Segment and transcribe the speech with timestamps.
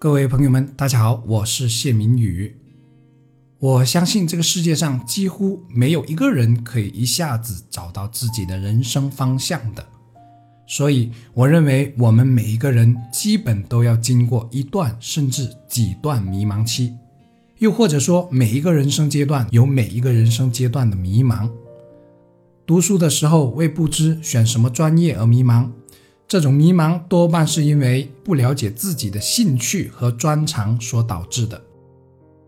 [0.00, 2.56] 各位朋友们，大家好，我是谢明宇。
[3.58, 9.86] 我相信这个世界上几乎没有一个人可以一下子找到自己的人生方向的，
[10.66, 16.94] 所以我认为我们每一个人基本都要经过一段甚至几段迷茫期，
[17.58, 21.46] 又或者说每一个人生阶段有每一个人生阶段的迷茫。
[22.64, 25.70] 读书的时候为不知选什么专业而迷茫。
[26.30, 31.60] 这种迷茫多半是因为不了解自己的兴趣和专长所导致的，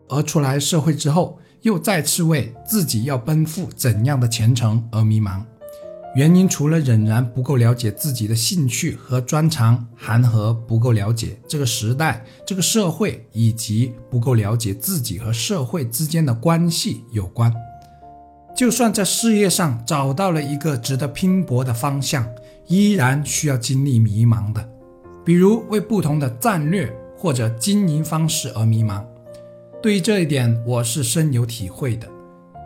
[0.08, 5.42] 而出来社会之后，又再次为自己要奔赴怎样的前程而迷茫。
[6.14, 17.52] 原因除了仍然不够了解自己的兴趣和专长，还和不够了解这个时代、这个社会，以及不够了解自己和社会之间的关系有关。
[18.54, 22.24] 就算在事业上找到了一个值得拼搏的方向。
[22.66, 24.68] 依然需要经历迷茫的，
[25.24, 29.04] 比如为不同的战略或者经营方式而迷茫。
[29.82, 32.08] 对于这一点，我是深有体会的。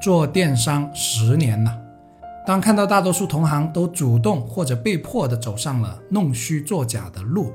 [0.03, 1.75] 做电商十年了，
[2.47, 7.53] 当看到大多数同行都主动或者被迫的走上了弄虚作假的路，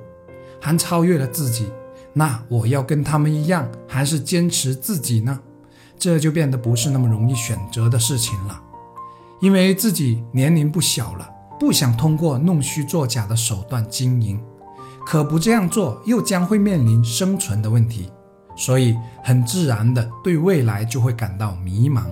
[0.59, 1.67] 还超越了自己，
[2.13, 5.39] 那我要跟他们一样，还是坚持自己呢？
[5.99, 8.59] 这就变得不是那么容易选择的事情了，
[9.39, 11.29] 因为自己年龄不小了。
[11.61, 14.41] 不想通过弄虚作假的手段经营，
[15.05, 18.09] 可不这样做又将会面临生存的问题，
[18.55, 22.05] 所以很自然的对未来就会感到迷茫。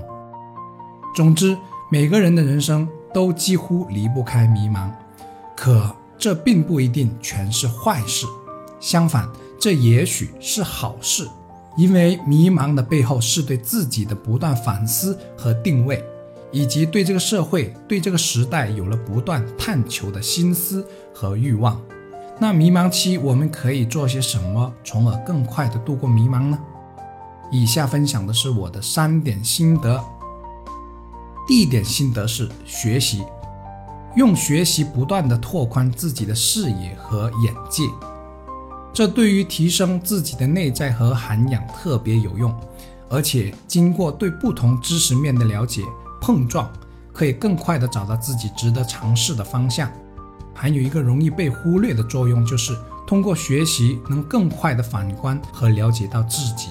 [1.15, 1.57] 总之，
[1.91, 4.91] 每个人的人生都几乎离不开迷茫，
[5.57, 8.27] 可这并不一定全是坏事，
[8.79, 9.27] 相反，
[9.59, 11.27] 这也许是好事，
[11.75, 16.05] 因为迷茫的背后是对自己的不断反思和定位。
[16.51, 21.79] 以及对这个社会、对这个时代有了不断探求的心思和欲望。
[22.39, 26.57] 那迷茫期我们可以做些什么，从而更快的度过迷茫呢？
[27.51, 30.03] 以下分享的是我的三点心得。
[31.47, 33.23] 第一点心得是学习，
[34.15, 37.83] 用学习不断的拓宽自己的视野和眼界，
[38.93, 42.55] 这对于提升自己的内在和涵养特别有用。
[43.09, 45.81] 而且经过对不同知识面的了解。
[46.21, 46.71] 碰撞
[47.11, 49.91] 可以更快地找到自己值得尝试的方向，
[50.53, 56.69] 还有一个容易被忽略的作用，就是通过学习能更快地反观和了解到自己。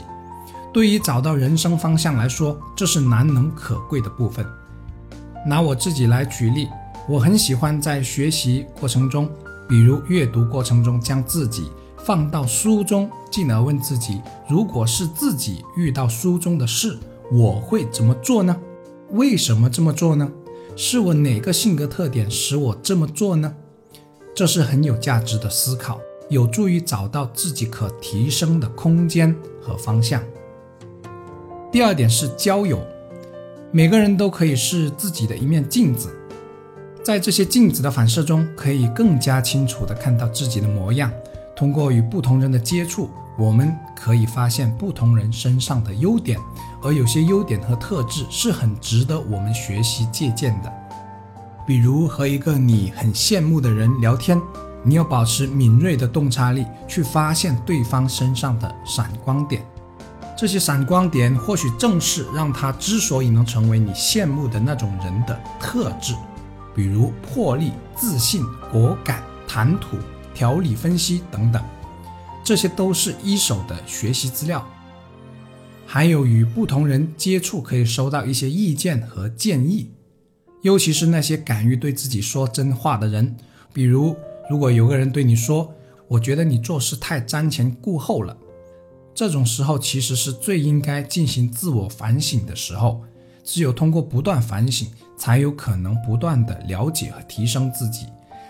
[0.73, 4.47] 对于找到人生方向来说，这是难能可贵的部分。
[5.47, 6.69] 拿我自己来举例，
[7.09, 9.29] 我很喜欢在学习过程中，
[9.69, 16.99] 比如阅读过程中，将自己放到书中，进而问自己：如果是自己遇到书中的事，
[17.33, 18.55] 我会怎么做呢？
[19.11, 20.31] 为什么这么做呢？
[20.77, 23.55] 是我哪个性格特点使我这么做呢？
[24.35, 25.99] 这是很有价值的思考，
[26.29, 30.23] 有助于找到自己可提升的空间和方向。
[31.73, 32.81] 第二点是交友，
[33.73, 36.11] 每个人都可以是自己的一面镜子，
[37.03, 41.11] 在这些镜子的反射中，可以更加清楚地看到自己的模样。
[41.57, 46.37] 通过与不同人的接触，我们可以发现不同人身上的优点，
[46.83, 50.73] 而有些优点和特质是很值得我们学习借鉴的。
[51.65, 54.41] 比如和一个你很羡慕的人聊天，
[54.83, 59.65] 你要保持敏锐的洞察力，去发现对方身上的闪光点。
[60.37, 66.15] 这些闪光点或许正是让他之所以能成为你羡慕的那种人的特质，
[66.75, 69.97] 比如魄力、自信、果敢、谈吐。
[70.35, 71.61] 条理分析等等，
[72.49, 74.67] 这些都是一手的学习资料。
[75.85, 79.91] 还有与不同人接触，可以收到一些意见和建议，
[80.63, 83.37] 尤其是那些敢于对自己说真话的人。
[83.71, 84.17] 比如，
[84.49, 85.75] 如果有个人对你说
[86.09, 88.35] ：“我觉得你做事太瞻前顾后了。”
[89.15, 93.05] 这种时候其实是最应该进行自我反省的时候。
[93.45, 98.07] 只有通过不断反省，才有可能不断的了解和提升自己。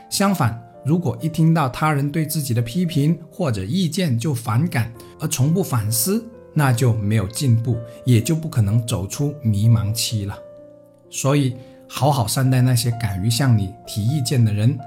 [0.09, 0.57] 相反，
[0.89, 4.91] 如果一听到他人对自己的批评或者意见就反感，
[5.21, 6.25] 而从不反思，
[6.55, 7.77] 那就没有进步，
[8.07, 10.35] 也就不可能走出迷茫期了。
[11.11, 11.55] 所以，
[11.87, 14.79] 好好善待那些敢于向你提意见的人。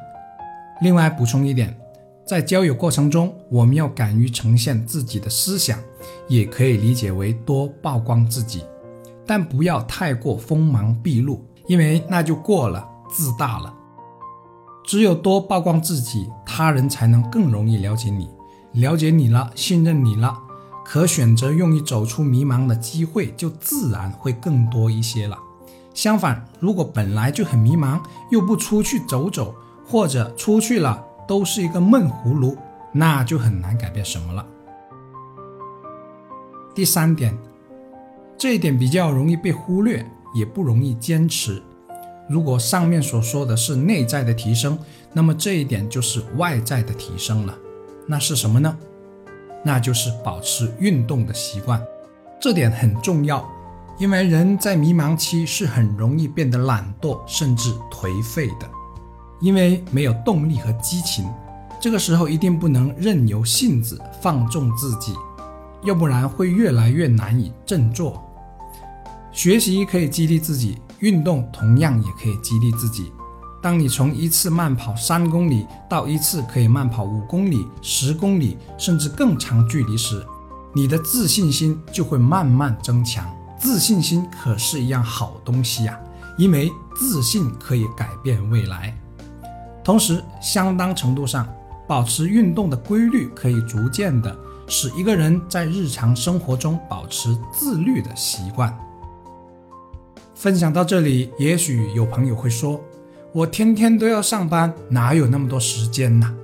[0.82, 1.80] 另外补充一点，
[2.26, 5.78] 在交友过程中，我们要敢于呈现自己的思想，
[6.28, 8.64] 也可以理解为多曝光自己，
[9.28, 12.84] 但不要太过锋芒毕露，因为那就过了
[13.14, 13.72] 自大了。
[14.84, 18.30] 只有多曝光自己，他人才能更容易了解你，
[18.74, 20.38] 了解你了，信任你了，
[20.84, 25.38] 可选择用于走出迷茫的机会就自然会更多一些了。
[25.94, 28.00] 相反，如果本来就很迷茫，
[28.32, 29.54] 又不出去走走，
[29.86, 32.58] 或者出去了都是一个闷葫芦，
[32.92, 34.46] 那就很难改变什么了。
[36.74, 37.38] 第三点，
[38.38, 41.62] 这一点比较容易被忽略，也不容易坚持。
[42.32, 44.80] 如果上面所说的是内在的提升，
[45.12, 47.54] 那么这一点就是外在的提升了。
[48.08, 48.78] 那是什么呢？
[49.66, 51.84] 那就是保持运动的习惯。
[52.40, 53.46] 这点很重要，
[54.00, 58.70] 因为人在迷茫期是很容易变得懒惰，甚至颓废的，
[59.42, 61.30] 因为没有动力和激情。
[61.82, 65.14] 这个时候一定不能任由性子放纵自己，
[65.84, 68.24] 要不然会越来越难以振作。
[69.34, 70.78] 学习可以激励自己。
[71.02, 73.12] 运动同样也可以激励自己。
[73.62, 80.26] 当你从一次慢跑三公里到一次可以慢跑五公里、十公里，甚至更长距离时，
[80.74, 83.30] 你的自信心就会慢慢增强。
[83.60, 86.00] 自信心可是一样好东西呀，
[86.40, 88.98] 因为自信可以改变未来。
[89.84, 91.48] 同时，相当程度上，
[91.88, 94.36] 保持运动的规律可以逐渐的
[94.68, 98.76] 使一个人在日常生活中保持自律的习惯。
[100.42, 102.84] 分享到这里，也许有朋友会说
[103.32, 106.36] ：“我天天都要上班，哪有那么多时间呢？”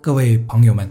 [0.00, 0.88] 各位朋友们，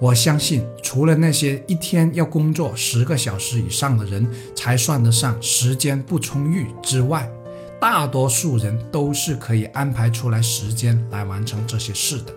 [0.00, 4.26] 我相信，除了那些一天要工作十个小时以上的人
[4.56, 7.30] 才算得上时间不充裕之外，
[7.78, 12.32] 大多数人都是可以安排出来时间来完成这些事的。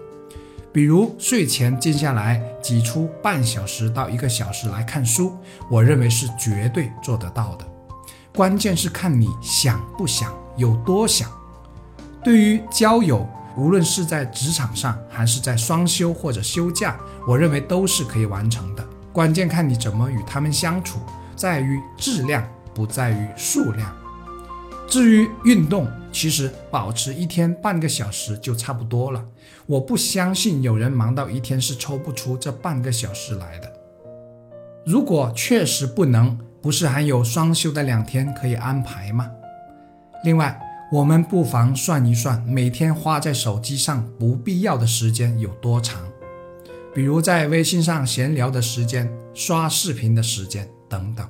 [0.73, 5.31] 比如睡前静下来挤出半小时到一个小时来看书，
[5.71, 7.65] 我认为是绝对做得到的。
[8.35, 11.29] 关键是看你想不想，有多想。
[12.23, 16.97] 对于交友，无论是在职场上还是在双休或者休假，
[17.27, 18.83] 我认为都是可以完成的。
[19.11, 20.97] 关键看你怎么与他们相处，
[21.35, 22.43] 在于质量，
[22.73, 23.95] 不在于数量。
[24.87, 29.23] 至于运动，其实保持一天半个小时就差不多了。
[29.67, 33.71] 我不相信有人忙到一天是抽不出这半个小时来的。
[34.85, 39.29] 如果确实不能，不是还有双休的两天可以安排吗？
[40.23, 40.57] 另外，
[40.93, 46.01] 我们不妨算一算每天花在手机上不必要的时间有多长，
[46.95, 51.27] 比如在微信上闲聊的时间、刷视频的时间等等，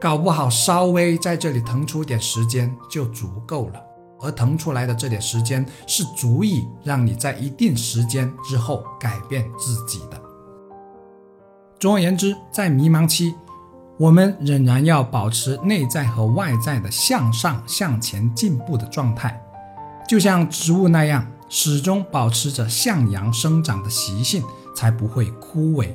[0.00, 3.82] 搞不好稍微在这里腾出点时间就足够了。
[4.20, 10.18] 而腾出来的这点时间是足以让你在一定时间之后改变自己的。
[11.80, 13.34] 总而言之，在迷茫期。
[14.04, 19.42] 我们仍然要保持内在和外在的向上、向前进步的状态，
[20.06, 24.42] 就像植物那样，始终保持着向阳生长的习性，
[24.76, 25.88] 才不会枯萎。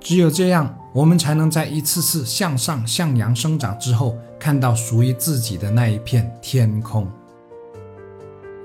[0.00, 7.06] 只有这样，我们才能在一次次向上、向阳生长之后，看到属于自己的那一片天空。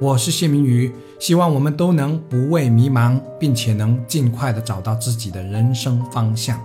[0.02, 6.60] 我是谢明宇，希望我们都能不畏迷茫，并且能尽快的找到自己的人生方向。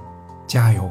[0.46, 0.90] 加油！